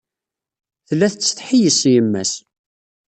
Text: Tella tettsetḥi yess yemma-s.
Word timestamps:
Tella 0.87 1.07
tettsetḥi 1.11 1.57
yess 1.63 1.81
yemma-s. 1.93 2.33